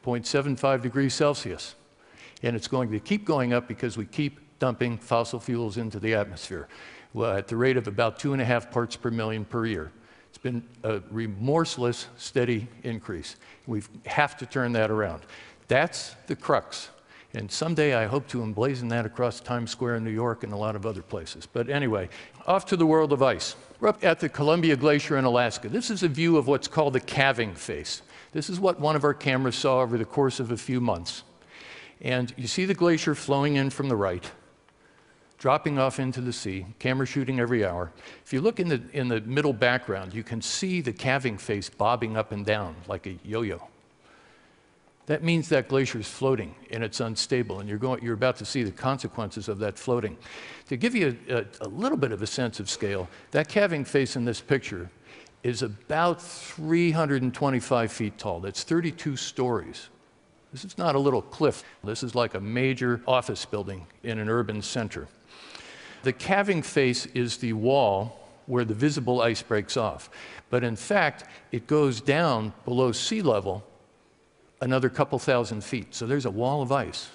0.75 0.06 0.82
degrees 0.82 1.14
Celsius. 1.14 1.76
And 2.42 2.56
it's 2.56 2.68
going 2.68 2.92
to 2.92 3.00
keep 3.00 3.26
going 3.26 3.54
up 3.54 3.68
because 3.68 3.98
we 3.98 4.06
keep 4.06 4.40
dumping 4.60 4.98
fossil 4.98 5.40
fuels 5.40 5.78
into 5.78 6.00
the 6.00 6.14
atmosphere 6.16 6.68
at 7.18 7.48
the 7.48 7.56
rate 7.56 7.78
of 7.78 7.88
about 7.88 8.20
two 8.20 8.34
and 8.34 8.42
a 8.42 8.46
half 8.46 8.72
parts 8.72 8.96
per 8.96 9.10
million 9.10 9.46
per 9.46 9.66
year. 9.66 9.92
It's 10.30 10.38
been 10.38 10.64
a 10.84 11.02
remorseless, 11.10 12.08
steady 12.18 12.68
increase. 12.84 13.36
We 13.68 13.82
have 14.06 14.38
to 14.38 14.46
turn 14.46 14.72
that 14.74 14.92
around. 14.92 15.24
That's 15.68 16.16
the 16.28 16.36
crux. 16.36 16.90
And 17.34 17.52
someday 17.52 17.94
I 17.94 18.06
hope 18.06 18.28
to 18.30 18.40
emblazon 18.40 18.90
that 18.90 19.06
across 19.06 19.40
Times 19.40 19.70
Square 19.70 19.98
in 19.98 20.04
New 20.04 20.12
York 20.12 20.44
and 20.44 20.52
a 20.52 20.58
lot 20.58 20.76
of 20.76 20.86
other 20.86 21.04
places. 21.04 21.46
But 21.46 21.70
anyway, 21.70 22.10
off 22.48 22.66
to 22.68 22.78
the 22.78 22.86
world 22.86 23.14
of 23.14 23.22
ice. 23.22 23.56
We're 23.80 23.90
up 23.90 24.04
at 24.04 24.20
the 24.20 24.30
Columbia 24.30 24.76
Glacier 24.76 25.18
in 25.18 25.26
Alaska. 25.26 25.70
This 25.70 25.92
is 25.92 26.02
a 26.02 26.08
view 26.08 26.38
of 26.38 26.48
what's 26.48 26.68
called 26.68 26.94
the 26.94 27.00
calving 27.00 27.54
face. 27.54 28.02
This 28.32 28.50
is 28.50 28.60
what 28.60 28.80
one 28.80 28.96
of 28.96 29.04
our 29.04 29.14
cameras 29.14 29.56
saw 29.56 29.82
over 29.82 29.98
the 29.98 30.06
course 30.06 30.40
of 30.40 30.52
a 30.52 30.58
few 30.58 30.82
months. 30.82 31.24
And 32.02 32.34
you 32.36 32.48
see 32.48 32.66
the 32.66 32.74
glacier 32.74 33.14
flowing 33.14 33.56
in 33.56 33.70
from 33.70 33.90
the 33.90 33.96
right 33.96 34.30
dropping 35.40 35.80
off 35.80 36.00
into 36.00 36.22
the 36.22 36.34
sea, 36.34 36.66
camera 36.78 37.08
shooting 37.08 37.40
every 37.40 37.66
hour. 37.66 37.92
If 38.26 38.34
you 38.34 38.42
look 38.42 38.60
in 38.60 38.68
the, 38.68 38.82
in 38.92 39.08
the 39.08 39.22
middle 39.22 39.54
background, 39.54 40.14
you 40.14 40.22
can 40.22 40.42
see 40.42 40.82
the 40.82 40.92
calving 40.92 41.38
face 41.38 41.70
bobbing 41.70 42.18
up 42.18 42.34
and 42.34 42.46
down 42.46 42.76
like 42.88 43.08
a 43.08 43.18
yo-yo. 43.24 43.66
That 45.06 45.24
means 45.24 45.50
that 45.50 45.70
glacier 45.70 46.00
is 46.00 46.08
floating 46.08 46.54
and 46.70 46.84
it's 46.84 47.00
unstable, 47.00 47.62
and 47.62 47.70
you're, 47.70 47.80
going, 47.80 48.04
you're 48.04 48.14
about 48.14 48.36
to 48.38 48.46
see 48.46 48.64
the 48.64 48.72
consequences 48.72 49.48
of 49.48 49.58
that 49.60 49.80
floating. 49.80 50.18
To 50.68 50.78
give 50.78 50.94
you 50.94 51.18
a, 51.30 51.38
a, 51.38 51.46
a 51.62 51.68
little 51.68 51.98
bit 51.98 52.12
of 52.12 52.22
a 52.22 52.28
sense 52.28 52.60
of 52.60 52.70
scale, 52.70 53.10
that 53.32 53.48
calving 53.48 53.86
face 53.86 54.16
in 54.16 54.26
this 54.26 54.42
picture 54.42 54.90
is 55.42 55.64
about 55.64 56.22
325 56.22 57.92
feet 57.92 58.18
tall. 58.18 58.42
That's 58.42 58.64
32 58.64 59.16
stories. 59.16 59.88
This 60.52 60.66
is 60.66 60.78
not 60.78 60.96
a 60.96 61.00
little 61.00 61.22
cliff. 61.22 61.64
This 61.84 62.04
is 62.04 62.14
like 62.14 62.34
a 62.34 62.42
major 62.42 63.02
office 63.08 63.46
building 63.46 63.88
in 64.04 64.20
an 64.20 64.30
urban 64.30 64.62
center. 64.62 65.08
The 66.04 66.14
calving 66.14 66.62
face 66.62 67.06
is 67.08 67.38
the 67.38 67.54
wall 67.54 68.20
where 68.46 68.66
the 68.66 68.74
visible 68.74 69.22
ice 69.22 69.42
breaks 69.42 69.78
off. 69.78 70.10
But 70.50 70.64
in 70.64 70.76
fact, 70.76 71.26
it 71.52 71.68
goes 71.68 72.02
down 72.02 72.54
below 72.66 72.92
sea 72.92 73.22
level 73.22 73.64
another 74.62 74.90
couple 74.90 75.20
thousand 75.20 75.64
feet. 75.64 75.96
So 75.96 76.06
there's 76.06 76.26
a 76.26 76.32
wall 76.32 76.62
of 76.62 76.72
ice, 76.72 77.10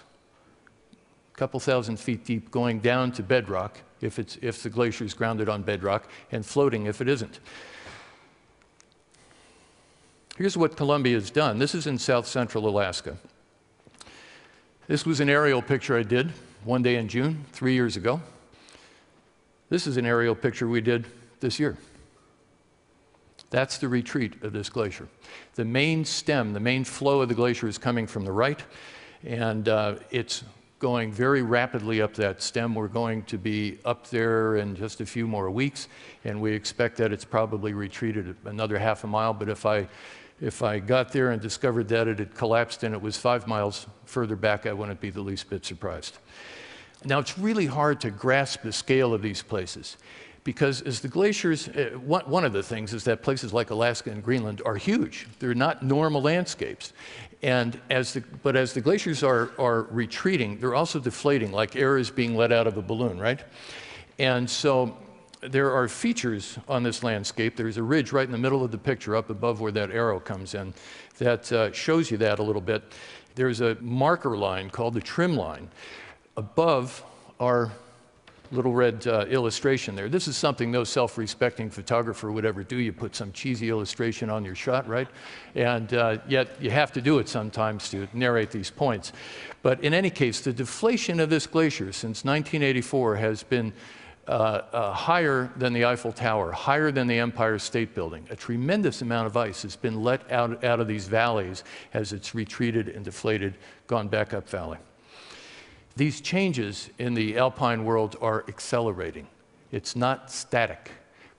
a 1.35 1.37
couple 1.37 1.61
thousand 1.61 1.99
feet 1.99 2.25
deep, 2.25 2.51
going 2.51 2.81
down 2.81 3.13
to 3.13 3.23
bedrock 3.23 3.81
if, 4.01 4.19
it's, 4.19 4.39
if 4.43 4.63
the 4.63 4.71
glacier 4.71 5.05
is 5.05 5.15
grounded 5.15 5.49
on 5.49 5.63
bedrock, 5.63 6.09
and 6.31 6.45
floating 6.45 6.87
if 6.87 7.01
it 7.01 7.09
isn't. 7.09 7.41
Here's 10.37 10.57
what 10.57 10.77
Columbia 10.77 11.15
has 11.15 11.31
done. 11.31 11.59
This 11.59 11.75
is 11.75 11.87
in 11.87 11.99
south 11.99 12.27
central 12.27 12.69
Alaska. 12.69 13.17
This 14.87 15.07
was 15.07 15.21
an 15.21 15.31
aerial 15.31 15.63
picture 15.63 15.97
I 15.97 16.03
did 16.03 16.33
one 16.65 16.83
day 16.83 16.97
in 16.97 17.09
June, 17.09 17.45
three 17.53 17.75
years 17.75 17.97
ago. 17.97 18.21
This 19.75 19.89
is 19.89 19.97
an 19.97 20.07
aerial 20.07 20.37
picture 20.37 20.69
we 20.69 20.81
did 20.81 21.05
this 21.41 21.59
year. 21.59 21.77
That's 23.51 23.79
the 23.79 23.89
retreat 23.89 24.41
of 24.45 24.53
this 24.53 24.69
glacier. 24.69 25.09
The 25.57 25.65
main 25.65 26.05
stem, 26.05 26.53
the 26.53 26.61
main 26.61 26.85
flow 26.85 27.23
of 27.23 27.29
the 27.29 27.35
glacier 27.35 27.67
is 27.67 27.77
coming 27.77 28.07
from 28.07 28.25
the 28.25 28.31
right, 28.31 28.63
and 29.25 29.69
uh, 29.69 29.97
it's 30.13 30.45
going 30.79 31.11
very 31.11 31.43
rapidly 31.43 32.01
up 32.01 32.15
that 32.15 32.41
stem. 32.41 32.77
We're 32.77 32.87
going 32.87 33.25
to 33.25 33.37
be 33.37 33.81
up 33.85 34.09
there 34.11 34.59
in 34.59 34.77
just 34.77 35.01
a 35.01 35.07
few 35.07 35.27
more 35.27 35.51
weeks, 35.51 35.89
and 36.23 36.41
we 36.41 36.53
expect 36.53 36.97
that 36.99 37.13
it's 37.13 37.25
probably 37.25 37.73
retreated 37.73 38.37
another 38.45 38.79
half 38.79 39.03
a 39.03 39.09
mile. 39.09 39.35
But 39.35 39.49
if 39.49 39.67
I 39.67 39.89
if 40.41 40.63
I 40.63 40.79
got 40.79 41.11
there 41.11 41.33
and 41.33 41.43
discovered 41.43 41.89
that 41.89 42.07
it 42.07 42.21
had 42.21 42.33
collapsed 42.37 42.85
and 42.85 42.95
it 42.95 43.03
was 43.03 43.17
five 43.17 43.49
miles 43.49 43.89
further 44.05 44.37
back, 44.37 44.67
I 44.67 44.73
wouldn't 44.73 45.01
be 45.01 45.11
the 45.11 45.21
least 45.21 45.51
bit 45.51 45.67
surprised. 45.67 46.19
Now, 47.05 47.19
it's 47.19 47.39
really 47.39 47.67
hard 47.67 48.01
to 48.01 48.11
grasp 48.11 48.63
the 48.63 48.73
scale 48.73 49.13
of 49.13 49.23
these 49.23 49.43
places 49.43 49.99
because 50.45 50.83
as 50.83 51.01
the 51.01 51.09
glaciers, 51.09 51.69
uh, 51.69 51.99
one, 52.05 52.23
one, 52.23 52.45
of 52.45 52.53
the 52.53 52.63
things 52.63 52.93
is 52.93 53.05
that 53.05 53.23
places 53.23 53.53
like 53.53 53.71
Alaska 53.71 54.11
and 54.11 54.23
Greenland 54.23 54.63
are 54.65 54.77
huge. 54.77 55.27
They're 55.39 55.55
not 55.55 55.83
normal 55.83 56.23
landscapes. 56.23 56.93
And 57.43 57.81
as 57.91 58.15
the, 58.15 58.23
but 58.43 58.55
as 58.57 58.73
the 58.73 58.81
glaciers 58.81 59.23
are, 59.23 59.51
are 59.59 59.83
retreating, 59.91 60.59
they're 60.61 60.75
also 60.75 60.99
deflating, 60.99 61.53
like 61.53 61.77
air 61.77 61.99
is 61.99 62.11
being 62.11 62.37
let 62.37 62.53
out 62.53 62.67
of 62.67 62.77
a 62.77 62.83
balloon, 62.83 63.19
right? 63.19 63.41
And 64.19 64.49
so 64.49 64.97
there 65.41 65.75
are 65.75 65.89
features 65.89 66.59
on 66.69 66.83
this 66.83 67.03
landscape. 67.03 67.57
There's 67.57 67.77
a 67.77 67.83
ridge 67.83 68.13
right 68.13 68.25
in 68.25 68.33
the 68.33 68.39
middle 68.39 68.65
of 68.65 68.71
the 68.71 68.79
picture, 68.79 69.17
up 69.17 69.29
above 69.29 69.61
where 69.61 69.73
that 69.73 69.91
arrow 69.91 70.21
comes 70.21 70.55
in, 70.55 70.73
that 71.19 71.51
uh, 71.53 71.73
shows 71.73 72.11
you 72.11 72.17
that 72.19 72.39
a 72.39 72.43
little 72.43 72.63
bit. 72.63 72.83
There's 73.35 73.61
a 73.61 73.77
marker 73.81 74.37
line 74.37 74.71
called 74.71 74.95
the 74.95 75.01
trim 75.01 75.37
line 75.37 75.69
above 76.37 77.05
our 77.41 77.71
little 78.55 78.73
red 78.73 79.07
uh, 79.07 79.27
illustration 79.29 79.95
there. 79.95 80.09
This 80.09 80.29
is 80.29 80.37
something 80.37 80.71
no 80.71 80.85
self 80.85 81.19
respecting 81.19 81.71
photographer 81.71 82.31
would 82.31 82.45
ever 82.45 82.63
do. 82.63 82.77
You 82.77 82.93
put 82.93 83.17
some 83.17 83.33
cheesy 83.33 83.69
illustration 83.69 84.31
on 84.31 84.45
your 84.45 84.55
shot, 84.55 84.89
right? 84.89 85.09
And 85.55 85.93
uh, 85.95 86.19
yet 86.29 86.49
you 86.61 86.71
have 86.71 86.93
to 86.93 87.01
do 87.01 87.19
it 87.19 87.29
sometimes 87.29 87.91
to 87.91 88.07
narrate 88.13 88.51
these 88.51 88.71
points. 88.71 89.13
But 89.63 89.83
in 89.83 89.95
any 89.95 90.11
case, 90.11 90.41
the 90.41 90.53
deflation 90.53 91.21
of 91.21 91.31
this 91.31 91.47
glacier 91.47 91.93
since 91.93 92.25
1984 92.25 93.17
has 93.17 93.43
been. 93.43 93.73
Uh, 94.27 94.63
uh, 94.73 94.91
higher 94.91 95.53
than 95.59 95.75
the 95.75 95.85
Eiffel 95.85 96.11
Tower, 96.11 96.51
higher 96.51 96.91
than 96.91 97.07
the 97.07 97.19
Empire 97.19 97.59
State 97.59 97.95
Building. 97.95 98.27
A 98.31 98.37
tremendous 98.37 99.03
amount 99.03 99.27
of 99.27 99.37
ice 99.37 99.61
has 99.61 99.77
been 99.77 100.03
let 100.03 100.33
out, 100.33 100.65
out 100.65 100.81
of 100.81 100.89
these 100.89 101.07
valleys 101.07 101.63
as 101.93 102.15
it's 102.15 102.35
retreated 102.35 102.89
and 102.89 103.05
deflated, 103.05 103.53
gone 103.87 104.09
back 104.09 104.33
up 104.33 104.49
valley. 104.49 104.79
These 105.97 106.21
changes 106.21 106.91
in 106.99 107.15
the 107.15 107.39
alpine 107.39 107.85
world 107.85 108.17
are 108.21 108.45
accelerating. 108.49 109.29
It's 109.71 109.95
not 109.95 110.31
static. 110.31 110.91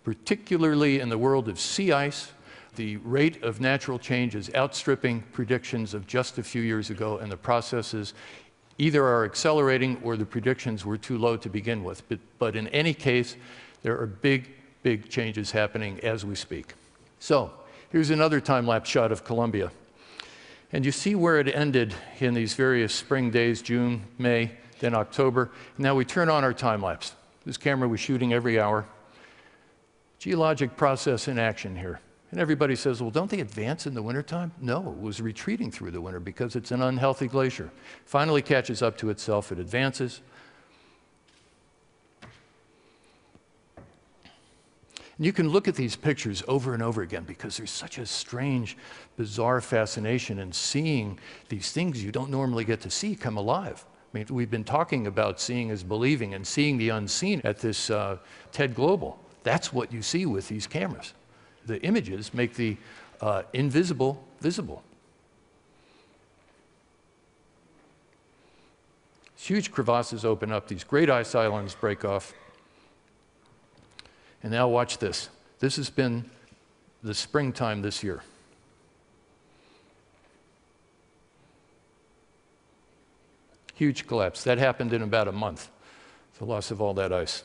Particularly 0.04 1.00
in 1.00 1.10
the 1.10 1.18
world 1.18 1.50
of 1.50 1.60
sea 1.60 1.92
ice, 1.92 2.32
the 2.76 2.98
rate 2.98 3.42
of 3.44 3.60
natural 3.60 4.00
change 4.00 4.36
is 4.36 4.50
outstripping 4.54 5.24
predictions 5.34 5.94
of 5.94 6.08
just 6.08 6.38
a 6.38 6.44
few 6.44 6.62
years 6.62 6.90
ago, 6.90 7.18
and 7.18 7.32
the 7.32 7.38
processes 7.38 8.14
either 8.78 9.04
are 9.04 9.26
accelerating 9.26 10.00
or 10.04 10.18
the 10.18 10.26
predictions 10.26 10.86
were 10.86 10.98
too 10.98 11.18
low 11.18 11.38
to 11.38 11.50
begin 11.50 11.84
with. 11.84 12.08
But, 12.08 12.20
but 12.40 12.56
in 12.56 12.68
any 12.70 12.94
case, 12.94 13.36
there 13.82 14.00
are 14.00 14.06
big, 14.06 14.50
big 14.84 15.10
changes 15.10 15.52
happening 15.52 16.00
as 16.02 16.26
we 16.26 16.36
speak. 16.36 16.74
So, 17.20 17.52
here's 17.92 18.10
another 18.10 18.40
time 18.40 18.68
lapse 18.68 18.90
shot 18.90 19.12
of 19.12 19.24
Columbia. 19.24 19.72
And 20.72 20.86
you 20.86 20.92
see 20.92 21.16
where 21.16 21.40
it 21.40 21.48
ended 21.48 21.94
in 22.20 22.34
these 22.34 22.54
various 22.54 22.94
spring 22.94 23.32
days 23.32 23.62
June, 23.62 24.06
May, 24.18 24.52
then 24.80 24.94
October. 24.94 25.52
Now 25.78 25.96
we 25.96 26.06
turn 26.06 26.30
on 26.30 26.44
our 26.44 26.54
time 26.54 26.82
lapse. 26.82 27.14
This 27.46 27.58
camera 27.58 27.88
was 27.88 28.00
shooting 28.00 28.34
every 28.34 28.60
hour. 28.60 28.86
Geologic 30.20 30.76
process 30.76 31.28
in 31.28 31.38
action 31.38 31.76
here. 31.76 32.00
And 32.32 32.42
everybody 32.42 32.76
says, 32.76 33.02
well, 33.02 33.12
don't 33.12 33.30
they 33.30 33.40
advance 33.40 33.86
in 33.86 33.94
the 33.94 34.02
wintertime? 34.02 34.52
No, 34.60 34.90
it 34.90 35.00
was 35.00 35.22
retreating 35.22 35.72
through 35.72 35.92
the 35.92 36.02
winter 36.02 36.20
because 36.20 36.56
it's 36.56 36.72
an 36.72 36.82
unhealthy 36.82 37.28
glacier. 37.28 37.70
Finally 38.06 38.42
catches 38.42 38.82
up 38.82 38.98
to 38.98 39.10
itself, 39.10 39.52
it 39.52 39.60
advances. 39.60 40.22
And 45.18 45.26
you 45.26 45.32
can 45.32 45.50
look 45.50 45.68
at 45.68 45.76
these 45.76 45.96
pictures 45.96 46.44
over 46.48 46.74
and 46.74 46.84
over 46.84 47.02
again 47.02 47.24
because 47.24 47.58
there's 47.58 47.72
such 47.72 47.98
a 47.98 48.06
strange, 48.06 48.78
bizarre 49.16 49.62
fascination 49.62 50.40
in 50.40 50.52
seeing 50.52 51.20
these 51.48 51.72
things 51.72 52.04
you 52.04 52.12
don't 52.12 52.30
normally 52.30 52.66
get 52.66 52.82
to 52.82 52.90
see 52.90 53.16
come 53.16 53.38
alive. 53.38 53.86
I 54.14 54.18
mean, 54.18 54.28
we've 54.30 54.52
been 54.52 54.66
talking 54.66 55.08
about 55.08 55.40
seeing 55.40 55.72
as 55.72 55.84
believing 55.84 56.34
and 56.34 56.46
seeing 56.46 56.78
the 56.78 56.90
unseen 56.90 57.42
at 57.44 57.60
this 57.60 57.90
uh, 57.90 58.18
TED 58.52 58.76
Global. 58.76 59.18
That's 59.44 59.72
what 59.72 59.94
you 59.94 60.02
see 60.02 60.26
with 60.26 60.48
these 60.48 60.68
cameras. 60.68 61.14
The 61.66 61.82
images 61.82 62.34
make 62.34 62.56
the 62.56 62.78
uh, 63.22 63.44
invisible 63.54 64.24
visible. 64.42 64.84
Huge 69.38 69.72
crevasses 69.72 70.26
open 70.26 70.52
up, 70.52 70.68
these 70.68 70.84
great 70.84 71.10
ice 71.10 71.36
islands 71.36 71.76
break 71.76 72.04
off. 72.04 72.34
And 74.46 74.54
now 74.54 74.68
watch 74.68 75.00
this. 75.00 75.30
This 75.58 75.76
has 75.78 75.90
been 75.90 76.30
the 77.02 77.16
springtime 77.16 77.82
this 77.82 78.04
year. 78.04 78.22
Huge 83.74 84.06
collapse. 84.06 84.44
That 84.44 84.60
happened 84.60 84.94
in 84.94 85.02
about 85.02 85.28
a 85.28 85.32
month, 85.32 85.72
the 86.38 86.46
loss 86.46 86.70
of 86.70 86.80
all 86.80 86.94
that 86.94 87.12
ice. 87.12 87.44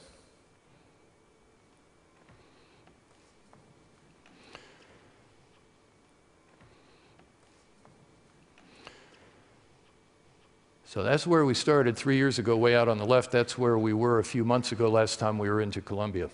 So 10.84 11.02
that's 11.02 11.26
where 11.26 11.46
we 11.46 11.54
started 11.54 11.96
three 11.96 12.18
years 12.18 12.38
ago, 12.38 12.58
way 12.58 12.76
out 12.76 12.88
on 12.88 12.98
the 12.98 13.06
left. 13.06 13.32
That's 13.32 13.56
where 13.56 13.78
we 13.78 13.94
were 13.94 14.18
a 14.18 14.24
few 14.24 14.44
months 14.44 14.70
ago, 14.70 14.90
last 14.90 15.18
time 15.18 15.38
we 15.38 15.48
were 15.48 15.62
into 15.62 15.80
Columbia. 15.80 16.28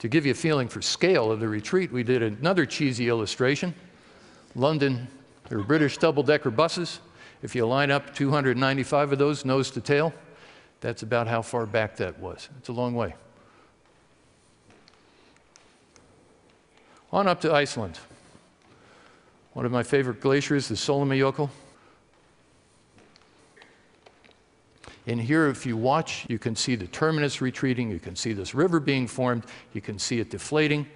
To 0.00 0.08
give 0.08 0.26
you 0.26 0.32
a 0.32 0.34
feeling 0.34 0.68
for 0.68 0.82
scale 0.82 1.30
of 1.30 1.40
the 1.40 1.48
retreat, 1.48 1.90
we 1.90 2.02
did 2.02 2.22
another 2.22 2.66
cheesy 2.66 3.08
illustration. 3.08 3.74
London, 4.54 5.08
there 5.48 5.58
were 5.58 5.64
British 5.64 5.96
double-decker 5.98 6.50
buses. 6.50 7.00
If 7.42 7.54
you 7.54 7.66
line 7.66 7.90
up 7.90 8.14
295 8.14 9.12
of 9.12 9.18
those 9.18 9.44
nose 9.44 9.70
to 9.70 9.80
tail, 9.80 10.12
that's 10.80 11.02
about 11.02 11.26
how 11.26 11.42
far 11.42 11.66
back 11.66 11.96
that 11.96 12.18
was. 12.18 12.48
It's 12.58 12.68
a 12.68 12.72
long 12.72 12.94
way. 12.94 13.14
On 17.12 17.26
up 17.26 17.40
to 17.42 17.52
Iceland. 17.52 17.98
One 19.54 19.64
of 19.64 19.72
my 19.72 19.82
favorite 19.82 20.20
glaciers, 20.20 20.68
the 20.68 20.74
Sólheimajökull. 20.74 21.48
In 25.06 25.20
here, 25.20 25.46
if 25.46 25.64
you 25.64 25.76
watch, 25.76 26.26
you 26.28 26.38
can 26.38 26.56
see 26.56 26.74
the 26.74 26.88
terminus 26.88 27.40
retreating, 27.40 27.90
you 27.90 28.00
can 28.00 28.16
see 28.16 28.32
this 28.32 28.54
river 28.54 28.80
being 28.80 29.06
formed, 29.06 29.44
you 29.72 29.80
can 29.80 30.00
see 30.00 30.18
it 30.18 30.30
deflating. 30.30 30.86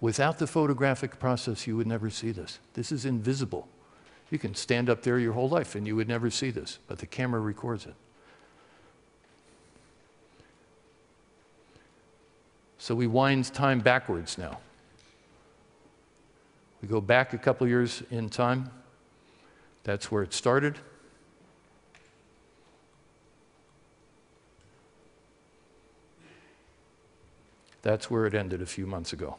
Without 0.00 0.38
the 0.38 0.46
photographic 0.46 1.18
process, 1.18 1.66
you 1.66 1.76
would 1.76 1.86
never 1.86 2.10
see 2.10 2.32
this. 2.32 2.58
This 2.74 2.92
is 2.92 3.04
invisible. 3.04 3.68
You 4.30 4.38
can 4.38 4.54
stand 4.54 4.90
up 4.90 5.02
there 5.02 5.18
your 5.18 5.32
whole 5.32 5.48
life 5.48 5.76
and 5.76 5.86
you 5.86 5.94
would 5.96 6.08
never 6.08 6.28
see 6.30 6.50
this, 6.50 6.80
but 6.88 6.98
the 6.98 7.06
camera 7.06 7.40
records 7.40 7.86
it. 7.86 7.94
So 12.78 12.94
we 12.94 13.06
wind 13.06 13.52
time 13.54 13.80
backwards 13.80 14.36
now. 14.36 14.58
We 16.86 16.90
go 16.90 17.00
back 17.00 17.32
a 17.32 17.38
couple 17.38 17.66
years 17.66 18.04
in 18.12 18.28
time. 18.28 18.70
That's 19.82 20.12
where 20.12 20.22
it 20.22 20.32
started. 20.32 20.78
That's 27.82 28.08
where 28.08 28.24
it 28.26 28.34
ended 28.36 28.62
a 28.62 28.66
few 28.66 28.86
months 28.86 29.12
ago. 29.12 29.34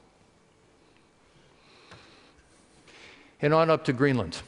And 3.41 3.53
on 3.53 3.69
up 3.69 3.85
to 3.85 3.93
Greenland. 3.93 4.41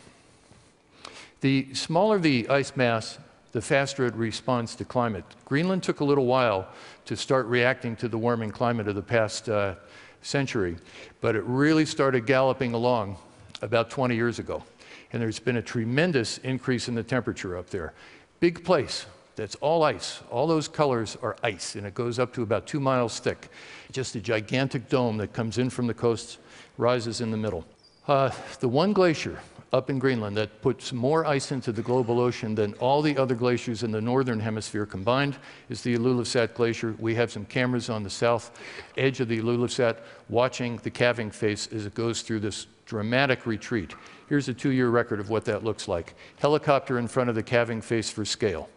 The 1.40 1.74
smaller 1.74 2.20
the 2.20 2.50
ice 2.50 2.76
mass, 2.76 3.18
the 3.54 3.62
faster 3.62 4.08
it 4.08 4.16
responds 4.16 4.76
to 4.76 4.84
climate. 4.84 5.24
Greenland 5.46 5.84
took 5.84 6.02
a 6.02 6.04
little 6.04 6.26
while 6.26 6.68
to 7.06 7.16
start 7.16 7.46
reacting 7.46 7.96
to 7.96 8.10
the 8.10 8.18
warming 8.18 8.52
climate 8.52 8.90
of 8.90 8.96
the 8.96 9.02
past 9.02 9.48
uh, 9.48 9.76
century, 10.22 10.78
but 11.22 11.36
it 11.36 11.44
really 11.46 11.86
started 11.86 12.26
galloping 12.26 12.74
along 12.74 13.18
about 13.62 13.90
20 13.90 14.16
years 14.16 14.40
ago. 14.40 14.64
And 15.12 15.22
there's 15.22 15.40
been 15.40 15.58
a 15.58 15.62
tremendous 15.62 16.38
increase 16.40 16.88
in 16.88 16.96
the 16.96 17.04
temperature 17.04 17.58
up 17.58 17.70
there. 17.70 17.94
Big 18.40 18.64
place, 18.64 19.06
that's 19.36 19.56
all 19.56 19.84
ice. 19.84 20.22
All 20.30 20.48
those 20.48 20.68
colors 20.68 21.18
are 21.22 21.36
ice, 21.44 21.76
and 21.76 21.88
it 21.88 21.94
goes 21.94 22.20
up 22.20 22.34
to 22.34 22.44
about 22.44 22.68
two 22.68 22.80
miles 22.80 23.20
thick. 23.20 23.50
Just 23.92 24.16
a 24.16 24.22
gigantic 24.22 24.90
dome 24.90 25.18
that 25.18 25.34
comes 25.34 25.58
in 25.58 25.70
from 25.70 25.88
the 25.88 25.94
coast, 25.94 26.40
rises 26.78 27.22
in 27.22 27.32
the 27.32 27.38
middle. 27.38 27.66
Uh, 28.08 28.32
the 28.60 28.68
one 28.68 28.94
glacier 28.94 29.40
up 29.72 29.90
in 29.90 30.00
Greenland 30.00 30.36
that 30.36 30.62
puts 30.62 30.92
more 30.92 31.26
ice 31.26 31.52
into 31.52 31.72
the 31.72 31.82
global 31.82 32.20
ocean 32.20 32.56
than 32.56 32.74
all 32.76 33.02
the 33.02 33.18
other 33.18 33.36
glaciers 33.36 33.84
in 33.84 33.92
the 33.92 34.02
northern 34.02 34.40
hemisphere 34.40 34.86
combined 34.86 35.38
is 35.70 35.82
the 35.82 35.96
Ilulissat 35.96 36.56
Glacier. 36.56 36.96
We 36.98 37.14
have 37.16 37.32
some 37.32 37.46
cameras 37.46 37.90
on 37.90 38.02
the 38.02 38.10
south 38.10 38.60
edge 38.98 39.20
of 39.20 39.28
the 39.28 39.40
Ilulissat 39.40 39.98
watching 40.28 40.78
the 40.78 40.90
calving 40.90 41.30
face 41.30 41.68
as 41.72 41.86
it 41.86 41.94
goes 41.94 42.24
through 42.24 42.40
this 42.40 42.66
dramatic 42.86 43.46
retreat. 43.46 43.94
Here's 44.28 44.50
a 44.50 44.54
two-year 44.54 44.90
record 44.90 45.20
of 45.20 45.30
what 45.30 45.46
that 45.46 45.64
looks 45.64 45.88
like. 45.88 46.16
Helicopter 46.40 46.98
in 46.98 47.08
front 47.08 47.30
of 47.30 47.36
the 47.36 47.44
calving 47.44 47.82
face 47.82 48.10
for 48.10 48.26
scale. 48.26 48.70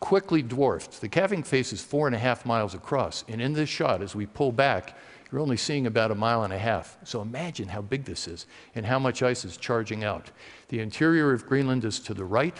Quickly 0.00 0.42
dwarfed. 0.42 1.00
The 1.00 1.08
calving 1.08 1.42
face 1.42 1.72
is 1.72 1.82
four 1.82 2.06
and 2.06 2.16
a 2.16 2.18
half 2.18 2.46
miles 2.46 2.74
across, 2.74 3.24
and 3.28 3.40
in 3.40 3.52
this 3.52 3.68
shot, 3.68 4.02
as 4.02 4.14
we 4.14 4.26
pull 4.26 4.50
back, 4.50 4.96
you're 5.32 5.40
only 5.40 5.56
seeing 5.56 5.86
about 5.86 6.10
a 6.10 6.14
mile 6.14 6.44
and 6.44 6.52
a 6.52 6.58
half. 6.58 6.98
So 7.04 7.22
imagine 7.22 7.68
how 7.68 7.80
big 7.80 8.04
this 8.04 8.28
is 8.28 8.46
and 8.74 8.84
how 8.84 8.98
much 8.98 9.22
ice 9.22 9.46
is 9.46 9.56
charging 9.56 10.04
out. 10.04 10.30
The 10.68 10.80
interior 10.80 11.32
of 11.32 11.46
Greenland 11.46 11.86
is 11.86 11.98
to 12.00 12.12
the 12.14 12.24
right, 12.24 12.56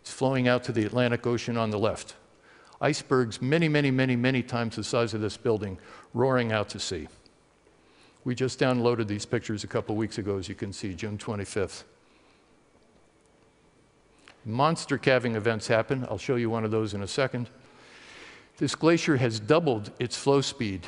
it's 0.00 0.12
flowing 0.12 0.46
out 0.46 0.62
to 0.64 0.72
the 0.72 0.84
Atlantic 0.84 1.26
Ocean 1.26 1.56
on 1.56 1.70
the 1.70 1.78
left. 1.78 2.14
Icebergs, 2.80 3.40
many, 3.40 3.68
many, 3.68 3.90
many, 3.90 4.16
many 4.16 4.42
times 4.42 4.76
the 4.76 4.84
size 4.84 5.14
of 5.14 5.22
this 5.22 5.36
building, 5.36 5.78
roaring 6.12 6.52
out 6.52 6.68
to 6.70 6.78
sea. 6.78 7.08
We 8.24 8.34
just 8.34 8.58
downloaded 8.58 9.06
these 9.06 9.24
pictures 9.24 9.64
a 9.64 9.66
couple 9.66 9.96
weeks 9.96 10.18
ago, 10.18 10.36
as 10.36 10.48
you 10.48 10.54
can 10.54 10.74
see, 10.74 10.94
June 10.94 11.16
25th. 11.16 11.84
Monster 14.44 14.98
calving 14.98 15.36
events 15.36 15.68
happen. 15.68 16.06
I'll 16.10 16.18
show 16.18 16.36
you 16.36 16.50
one 16.50 16.64
of 16.64 16.70
those 16.70 16.92
in 16.92 17.02
a 17.02 17.08
second. 17.08 17.48
This 18.58 18.74
glacier 18.74 19.16
has 19.16 19.40
doubled 19.40 19.90
its 19.98 20.16
flow 20.16 20.42
speed 20.42 20.86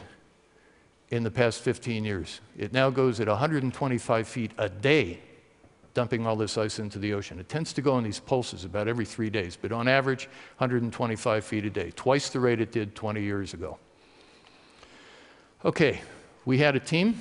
in 1.12 1.22
the 1.22 1.30
past 1.30 1.60
15 1.60 2.06
years. 2.06 2.40
It 2.56 2.72
now 2.72 2.88
goes 2.88 3.20
at 3.20 3.28
125 3.28 4.26
feet 4.26 4.50
a 4.56 4.70
day, 4.70 5.20
dumping 5.92 6.26
all 6.26 6.36
this 6.36 6.56
ice 6.56 6.78
into 6.78 6.98
the 6.98 7.12
ocean. 7.12 7.38
It 7.38 7.50
tends 7.50 7.74
to 7.74 7.82
go 7.82 7.98
in 7.98 8.04
these 8.04 8.18
pulses 8.18 8.64
about 8.64 8.88
every 8.88 9.04
three 9.04 9.28
days, 9.28 9.54
but 9.60 9.72
on 9.72 9.88
average, 9.88 10.24
125 10.56 11.44
feet 11.44 11.66
a 11.66 11.70
day, 11.70 11.92
twice 11.94 12.30
the 12.30 12.40
rate 12.40 12.62
it 12.62 12.72
did 12.72 12.94
20 12.94 13.22
years 13.22 13.52
ago. 13.52 13.78
Okay, 15.66 16.00
we 16.46 16.56
had 16.56 16.76
a 16.76 16.80
team 16.80 17.20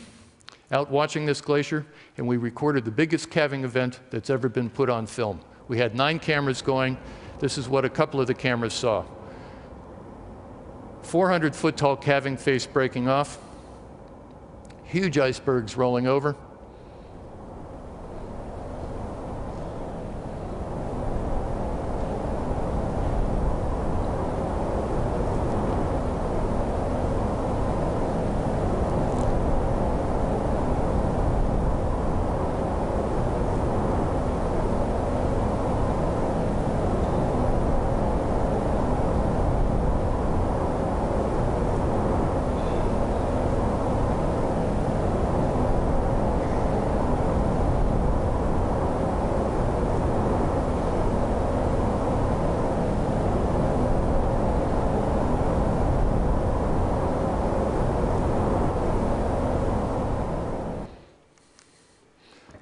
out 0.71 0.89
watching 0.89 1.25
this 1.25 1.41
glacier, 1.41 1.85
and 2.15 2.25
we 2.25 2.37
recorded 2.37 2.85
the 2.85 2.91
biggest 2.91 3.29
calving 3.29 3.65
event 3.65 3.99
that's 4.09 4.29
ever 4.29 4.47
been 4.47 4.69
put 4.69 4.89
on 4.89 5.05
film. 5.05 5.41
We 5.67 5.79
had 5.79 5.95
nine 5.95 6.17
cameras 6.17 6.61
going. 6.61 6.97
This 7.39 7.57
is 7.57 7.67
what 7.67 7.83
a 7.83 7.89
couple 7.89 8.21
of 8.21 8.27
the 8.27 8.33
cameras 8.33 8.73
saw. 8.73 9.03
400 11.01 11.53
foot 11.53 11.75
tall 11.75 11.97
calving 11.97 12.37
face 12.37 12.65
breaking 12.65 13.09
off, 13.09 13.37
huge 14.91 15.17
icebergs 15.17 15.77
rolling 15.77 16.05
over. 16.05 16.35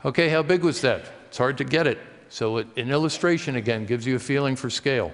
Okay, 0.09 0.27
how 0.27 0.41
big 0.41 0.63
was 0.63 0.81
that? 0.81 1.03
It's 1.27 1.37
hard 1.37 1.59
to 1.59 1.63
get 1.63 1.85
it. 1.85 1.99
So 2.29 2.57
it, 2.57 2.67
an 2.77 2.89
illustration 2.89 3.57
again 3.57 3.85
gives 3.85 4.07
you 4.07 4.15
a 4.15 4.19
feeling 4.19 4.55
for 4.55 4.67
scale. 4.67 5.13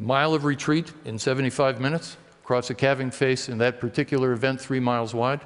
A 0.00 0.02
mile 0.02 0.34
of 0.34 0.44
retreat 0.44 0.92
in 1.04 1.16
75 1.16 1.80
minutes 1.80 2.16
across 2.42 2.70
a 2.70 2.74
calving 2.74 3.12
face 3.12 3.48
in 3.48 3.56
that 3.58 3.78
particular 3.78 4.32
event, 4.32 4.60
three 4.60 4.80
miles 4.80 5.14
wide. 5.14 5.42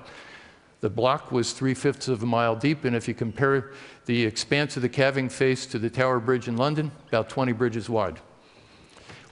The 0.81 0.89
block 0.89 1.31
was 1.31 1.53
three 1.53 1.75
fifths 1.75 2.09
of 2.09 2.23
a 2.23 2.27
mile 2.27 2.57
deep, 2.57 2.87
and 2.87 2.97
if 2.97 3.07
you 3.07 3.13
compare 3.13 3.73
the 4.07 4.25
expanse 4.25 4.77
of 4.77 4.83
the 4.83 4.89
calving 4.89 5.29
face 5.29 5.67
to 5.67 5.79
the 5.79 5.91
Tower 5.91 6.19
Bridge 6.19 6.49
in 6.49 6.57
London, 6.57 6.91
about 7.09 7.29
20 7.29 7.53
bridges 7.53 7.91
wide. 7.91 8.19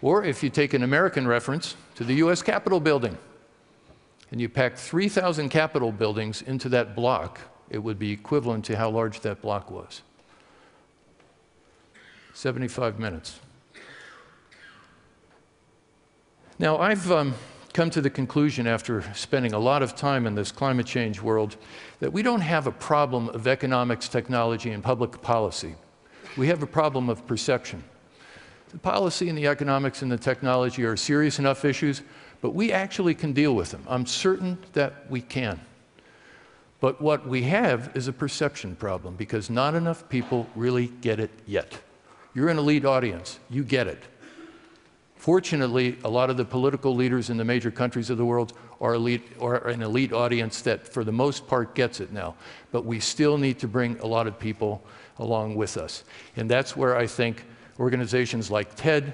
Or 0.03 0.25
if 0.25 0.43
you 0.43 0.51
take 0.51 0.75
an 0.75 0.83
American 0.83 1.27
reference 1.27 1.75
to 1.95 2.05
the 2.05 2.17
US 2.17 2.43
Capitol 2.43 2.81
building, 2.81 3.17
and 4.31 4.43
you 4.43 4.51
pack 4.51 4.77
3,000 4.77 5.49
Capitol 5.49 5.91
buildings 5.91 6.43
into 6.43 6.69
that 6.69 6.95
block, 6.95 7.41
it 7.71 7.79
would 7.79 7.99
be 7.99 8.13
equivalent 8.13 8.65
to 8.67 8.77
how 8.77 8.91
large 8.91 9.21
that 9.21 9.43
block 9.43 9.71
was. 9.71 10.03
75 12.35 12.99
minutes. 12.99 13.41
Now, 16.59 16.79
I've 16.79 17.11
um, 17.11 17.35
come 17.73 17.91
to 17.91 18.01
the 18.01 18.09
conclusion 18.09 18.67
after 18.67 19.03
spending 19.15 19.53
a 19.53 19.59
lot 19.59 19.83
of 19.83 19.95
time 19.95 20.27
in 20.27 20.35
this 20.35 20.51
climate 20.51 20.87
change 20.87 21.21
world 21.21 21.57
that 22.01 22.13
we 22.13 22.23
don't 22.23 22.41
have 22.41 22.67
a 22.67 22.73
problem 22.73 23.29
of 23.31 23.47
economics, 23.47 24.09
technology, 24.09 24.71
and 24.71 24.83
public 24.83 25.21
policy. 25.21 25.75
We 26.37 26.47
have 26.49 26.63
a 26.63 26.67
problem 26.67 27.09
of 27.09 27.27
perception. 27.27 27.85
The 28.71 28.79
policy 28.79 29.29
and 29.29 29.37
the 29.37 29.47
economics 29.47 30.03
and 30.03 30.11
the 30.11 30.19
technology 30.19 30.85
are 30.85 30.97
serious 30.97 31.39
enough 31.39 31.65
issues, 31.65 32.03
but 32.41 32.55
we 32.55 32.73
actually 32.73 33.15
can 33.15 33.33
deal 33.33 33.55
with 33.55 33.71
them. 33.71 33.83
I'm 33.89 34.07
certain 34.07 34.59
that 34.73 35.11
we 35.11 35.21
can. 35.21 35.61
But 36.87 37.03
what 37.03 37.27
we 37.27 37.43
have 37.43 37.91
is 37.97 38.07
a 38.07 38.13
perception 38.13 38.77
problem 38.77 39.17
because 39.17 39.51
not 39.51 39.75
enough 39.75 40.09
people 40.09 40.47
really 40.55 40.87
get 40.87 41.19
it 41.19 41.33
yet. 41.45 41.81
You're 42.33 42.49
an 42.49 42.59
elite 42.59 42.85
audience, 42.85 43.41
you 43.51 43.65
get 43.65 43.89
it. 43.89 44.05
Fortunately, 45.17 45.99
a 46.05 46.09
lot 46.09 46.31
of 46.31 46.37
the 46.37 46.45
political 46.45 46.95
leaders 46.95 47.29
in 47.29 47.39
the 47.39 47.45
major 47.45 47.73
countries 47.73 48.09
of 48.09 48.19
the 48.19 48.25
world 48.25 48.53
are, 48.81 48.95
elite, 48.95 49.25
are 49.41 49.67
an 49.67 49.83
elite 49.83 50.13
audience 50.13 50.63
that, 50.63 50.87
for 50.87 51.03
the 51.03 51.11
most 51.11 51.49
part, 51.49 51.75
gets 51.75 51.99
it 51.99 52.13
now. 52.13 52.37
But 52.71 52.85
we 52.85 53.01
still 53.01 53.37
need 53.37 53.59
to 53.59 53.67
bring 53.67 53.99
a 53.99 54.07
lot 54.07 54.29
of 54.29 54.39
people 54.39 54.81
along 55.19 55.57
with 55.57 55.77
us. 55.77 56.05
And 56.37 56.49
that's 56.49 56.77
where 56.77 56.97
I 56.97 57.09
think 57.09 57.47
organizations 57.81 58.49
like 58.49 58.77
TED, 58.77 59.13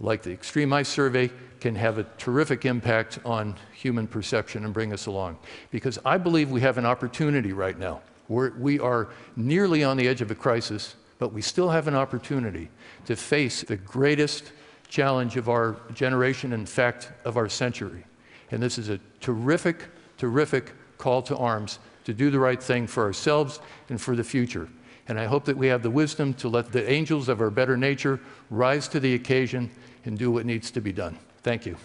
like 0.00 0.22
the 0.22 0.32
Extreme 0.32 0.72
Ice 0.72 0.88
Survey, 0.88 1.30
can 1.60 1.74
have 1.74 1.98
a 1.98 2.04
terrific 2.18 2.64
impact 2.64 3.18
on 3.24 3.56
human 3.72 4.06
perception 4.06 4.64
and 4.64 4.72
bring 4.72 4.92
us 4.92 5.06
along. 5.06 5.38
Because 5.70 5.98
I 6.04 6.18
believe 6.18 6.50
we 6.50 6.60
have 6.60 6.78
an 6.78 6.86
opportunity 6.86 7.52
right 7.52 7.78
now. 7.78 8.00
We're, 8.28 8.50
we 8.58 8.78
are 8.78 9.08
nearly 9.36 9.82
on 9.82 9.96
the 9.96 10.06
edge 10.06 10.20
of 10.20 10.30
a 10.30 10.34
crisis, 10.34 10.94
but 11.18 11.32
we 11.32 11.42
still 11.42 11.70
have 11.70 11.88
an 11.88 11.94
opportunity 11.94 12.68
to 13.06 13.16
face 13.16 13.62
the 13.62 13.76
greatest 13.76 14.52
challenge 14.88 15.36
of 15.36 15.48
our 15.48 15.76
generation, 15.94 16.52
in 16.52 16.66
fact, 16.66 17.10
of 17.24 17.36
our 17.36 17.48
century. 17.48 18.04
And 18.50 18.62
this 18.62 18.78
is 18.78 18.88
a 18.88 19.00
terrific, 19.20 19.86
terrific 20.16 20.72
call 20.96 21.22
to 21.22 21.36
arms 21.36 21.78
to 22.04 22.14
do 22.14 22.30
the 22.30 22.38
right 22.38 22.62
thing 22.62 22.86
for 22.86 23.04
ourselves 23.04 23.60
and 23.88 24.00
for 24.00 24.16
the 24.16 24.24
future. 24.24 24.68
And 25.08 25.18
I 25.18 25.24
hope 25.24 25.46
that 25.46 25.56
we 25.56 25.68
have 25.68 25.82
the 25.82 25.90
wisdom 25.90 26.34
to 26.34 26.48
let 26.48 26.70
the 26.70 26.88
angels 26.88 27.28
of 27.28 27.40
our 27.40 27.50
better 27.50 27.76
nature 27.76 28.20
rise 28.50 28.88
to 28.88 29.00
the 29.00 29.14
occasion 29.14 29.70
and 30.04 30.18
do 30.18 30.30
what 30.30 30.44
needs 30.44 30.70
to 30.72 30.80
be 30.80 30.92
done. 30.92 31.18
Thank 31.42 31.64
you. 31.64 31.76